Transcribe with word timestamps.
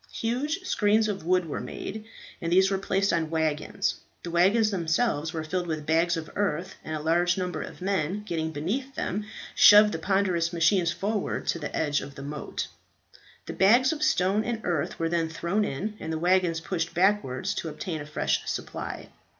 Huge 0.11 0.61
screens 0.65 1.07
of 1.07 1.27
wood 1.27 1.45
were 1.45 1.59
made, 1.59 2.05
and 2.41 2.51
these 2.51 2.71
were 2.71 2.79
placed 2.79 3.13
on 3.13 3.29
waggons; 3.29 3.97
the 4.23 4.31
waggons 4.31 4.71
themselves 4.71 5.31
were 5.31 5.43
filled 5.43 5.67
with 5.67 5.85
bags 5.85 6.17
of 6.17 6.31
earth, 6.35 6.73
and 6.83 6.95
a 6.95 6.99
large 6.99 7.37
number 7.37 7.61
of 7.61 7.81
men 7.83 8.23
getting 8.23 8.49
beneath 8.51 8.95
them 8.95 9.27
shoved 9.53 9.91
the 9.91 9.99
ponderous 9.99 10.51
machines 10.51 10.91
forward 10.91 11.45
to 11.45 11.59
the 11.59 11.75
edge 11.75 12.01
of 12.01 12.15
the 12.15 12.23
moat. 12.23 12.65
The 13.45 13.53
bags 13.53 13.93
of 13.93 14.01
stones 14.01 14.45
and 14.47 14.61
earth 14.63 14.97
were 14.97 15.07
then 15.09 15.29
thrown 15.29 15.63
in, 15.63 15.93
and 15.99 16.11
the 16.11 16.17
waggons 16.17 16.61
pushed 16.61 16.95
backwards 16.95 17.53
to 17.53 17.69
obtain 17.69 18.01
a 18.01 18.05
fresh 18.07 18.43
supply. 18.49 19.09